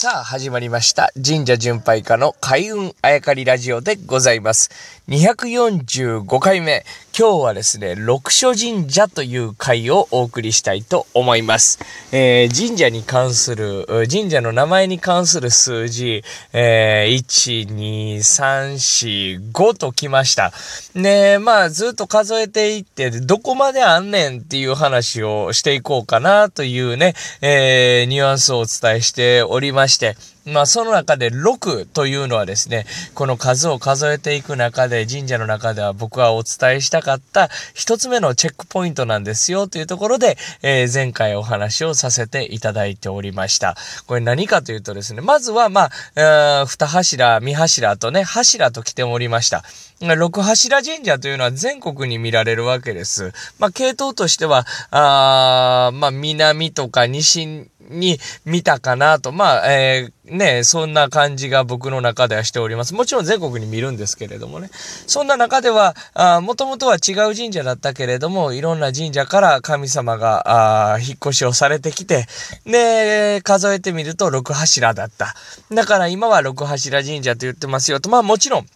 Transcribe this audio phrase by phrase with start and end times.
[0.00, 1.10] さあ、始まりました。
[1.26, 4.70] 神社巡拝家の開運あやかりラジオでございます。
[5.08, 6.84] 245回目。
[7.18, 11.80] 今日はですね、六所神社という回をお送りしたいと思います。
[12.12, 20.52] えー、神社に関する、神社の名前に関する数字、えー、1、2、3、4、5ときました。
[20.94, 30.16] ねまあ、ずっと数えていって、どこまであんねんっていう話をしていこうかなというね、えー、ニュアンスをお伝えしておりまして、
[30.46, 43.76] まあ、その中で6というのはですね、この数を数えていく中で、神社の中では僕はお伝えしたかった一つ目のチェックポイントなんですよというところで、えー、前回お話をさせていただいておりました。
[44.06, 49.64] これ何かというとですね、まずは、まあ、二柱、三柱とね、柱と来ておりました。
[50.00, 53.32] 六柱神社というのは全国に見られるわけです。
[53.58, 59.32] まあ、系統としては、あまあ、南とか西に見たかなと。
[59.32, 62.94] まあ、えー、ね、そんな感じが僕の中ではしております。
[62.94, 64.70] もちろん全国に見るんですけれどもね。
[64.72, 65.94] そんな中では、
[66.42, 72.26] もともとは違う神社だったけれども、いろんな神社から神様が、あ引っ越しをされてきて、
[72.64, 75.34] で、数えてみると6柱だった。
[75.72, 78.10] だから今は6柱神社と言ってますよと。
[78.10, 78.66] まあもちろん、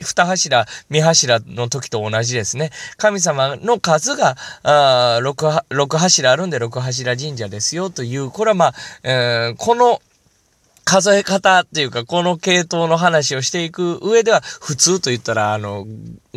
[0.00, 2.70] 二柱、三柱の時と同じですね。
[2.96, 10.00] 神様の数が、あ六六柱あるんで六柱神社ですよという、これはまあ、えー、この
[10.84, 15.86] 数え方っていうか、この系統の話をしていく上では、普通と言ったら、あの、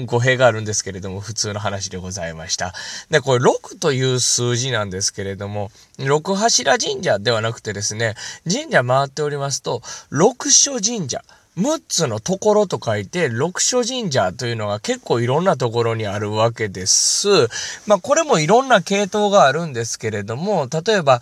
[0.06, 2.74] 語弊があるんですけれども、普通の話でございました。
[3.10, 8.16] で、これ6という数字なんですけれども、六柱神社ではなくてですね、
[8.50, 11.24] 神社回っておりますと、六所神社。
[11.58, 17.28] 6つのところと書いて、六所神社というのが結構いろんなところにあるわけです。
[17.88, 21.22] まあ、これもいろんな系統があるんですけれども、例えば、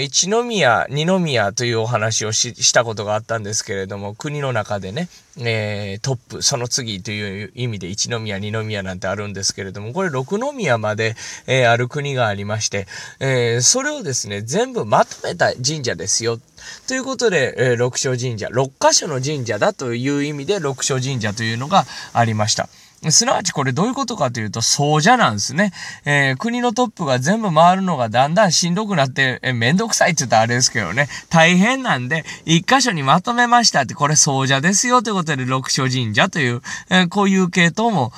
[0.00, 11.16] 一宮、二宮というお話をしたことがあったんですけれども、国の中でね、えー、トップ、その次という意味で一宮、二宮なんてあるんですけれども、これ六宮まで、
[11.46, 12.86] えー、ある国がありまして、
[13.18, 16.38] えー、それをですね、全部まとめた神社ですよ。
[16.86, 22.68] ということで、えー、六所神社、六箇所の神社だという意味で六所神社というのがありました。
[23.10, 25.72] すなわちこれどういうことかというと、そうじゃなんですね。
[26.04, 38.12] えー、国のトップが全部回るのがだんだんしんどくなって、えー、めんどくさいって言ったらあれですけどね、大変なんで、一箇所にまとめましたって、これそうじゃですよということで、六所神社という、えー、こういう系統も、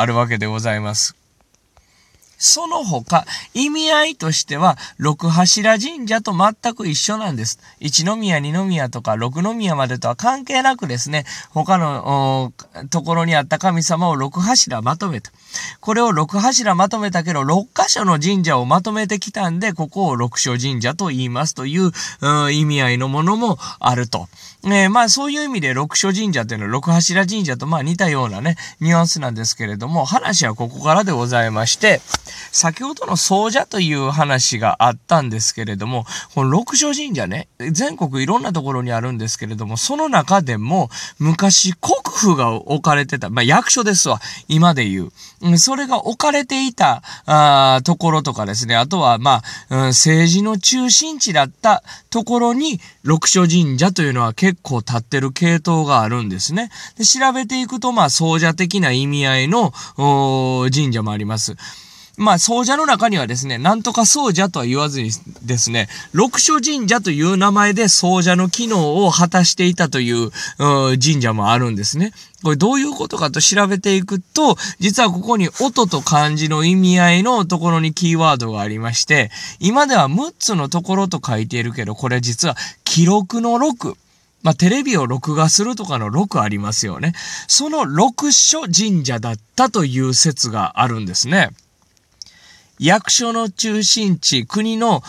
[0.00, 1.21] あるわけでございます。
[2.44, 7.60] その他、意味合いとしては、六柱神社と全く一緒なんです。
[7.78, 12.52] 一宮、二宮とか六宮までとは関係なくですね、他の
[12.90, 15.30] ところにあった神様を六柱まとめた。
[15.78, 21.92] これを六柱まとめたけど、六箇所の神社をまとめてきたんで、ここを六所神社と言いますという
[22.22, 24.28] う意味合いのものもあると。
[24.64, 32.00] えー、まあそういう意味で六所神社っていうのは六柱神社とまあ似たようなね、ニュアンスなんですけれども、話はここからでございまして、
[32.50, 45.58] 先ほどの総社という話があったんですけれども、この六所神社ね、全国いろんなところにあるんですけれども、その中でも昔国府が置かれてた、まあ役所ですわ、今で言う。
[45.58, 56.70] それが置かれていたあところとかですね、あとはまあ、うん、政治の中心地だったところに六所神社というのは結構立ってる系統があるんですね。
[56.96, 59.72] で調べていくと、まあ、総社的な意味合いの
[60.72, 61.56] 神社もあります。
[62.18, 65.10] まあ、僧者の中にはですね、なんとか僧者とは言わずに
[65.42, 72.12] ですね、六所神社という名前で僧者の機能を果たしていたという神社もあるんですね。
[72.42, 83.96] これどういうことかと調べていくと、実はここに音と漢字の意味合いのところにキーワードがありまして、今では6つのところと書いているけど、これ実は記録の6。
[84.42, 87.14] まあ、テレビを録画するとかの6ありますよね。
[87.46, 91.50] その6所神社だったという説があるんですね。
[92.82, 95.02] 役所の中心地、国の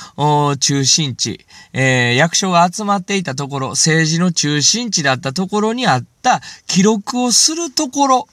[0.60, 1.44] 中心地、
[1.74, 8.28] えー、役所が集まっていたところ、政治の中心地だったところにあった記録をするところ、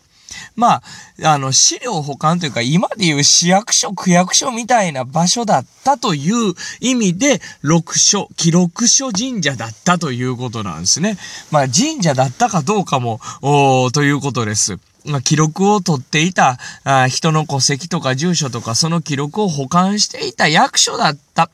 [0.56, 0.82] ま
[1.23, 11.17] あ、あの、資料保管というか、今でいう市役所、区役所みたいな場所だったという意味で、六所、記録所神社だったということなんですね。
[11.50, 13.20] まあ、神社だったかどうかも、
[13.93, 14.79] ということです。
[15.05, 21.50] ま、記録を取っていたあ人の戸籍とか住所とかその記録を保管していた役所だった。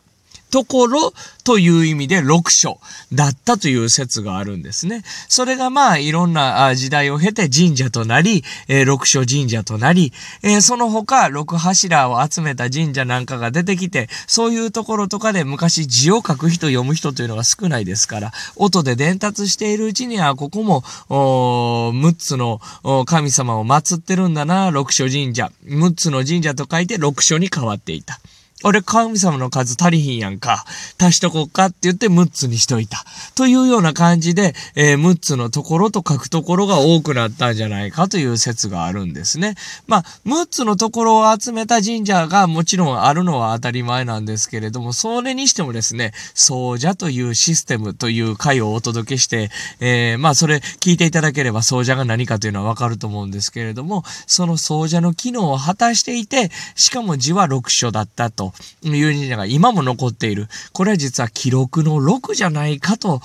[0.51, 1.13] ところ
[1.45, 2.81] という意味で六所
[3.13, 5.03] だったという説があるんですね。
[5.29, 10.13] それがまあいろんな時代を経て神社となり、えー、六所神社となり、
[10.43, 22.61] えー、その他六柱を集めた神社なんかが出てきて、そういうところとかで昔字を書く人読む人というのが少ないですから、音で伝達しているうちにはここも6つの
[23.07, 25.51] 神様を祀ってるんだな、六所神社。
[25.65, 28.21] 6つの神社と書いて六所に変わっていた。
[28.65, 30.65] 俺神様の数足りひんやんか。
[30.99, 33.05] 足しとこっかって言って6つにしといた。
[33.35, 39.57] というような感じで、えー、6つのところと書くところが多くなったんじゃないかという説があるんですね。
[39.87, 49.51] まあ、6つのところを集めた神社がもちろんあるのは当たり前なんですけれども、それにしてもですね、総者というシステムという回をお届けして、
[49.81, 58.87] えー、まあ、それ聞いていただければ総者が何かというのはわかると思うんですけれども、その総者の機能を果たしていて、しかも字は6所だったとと。
[58.97, 60.49] いう神社が今も残っている。
[60.73, 63.21] これは実は記録の6じゃないかと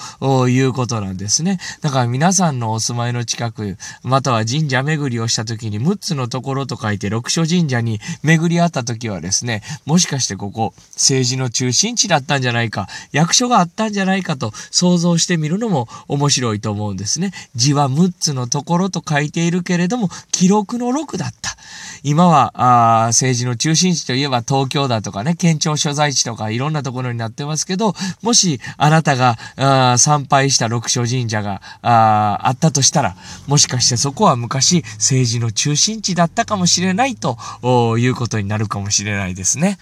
[0.48, 1.60] いうことなんですね。
[1.82, 17.32] だから皆さんのお住まいの近く、または神社巡りをした時に6つのところと書いて六所神社に巡り合った時はですね、もしかしてここ政治の中心地だったんじゃないか、役所があったんじゃないかと想像してみるのも面白いと思うんですね。
[17.56, 21.51] 字は6つのところと書いているけれども、記録の6だった。
[22.04, 33.16] 今はあ政治の中心地といえば東京だとかね、県庁所在地とかいろんなところになってますけど、もしあなたがあ参拝した六所神社がああったとしたら、
[33.48, 37.38] もしかしてそこは昔政治の中心地だったかもしれないと
[37.98, 39.78] いうことになるかもしれないですね。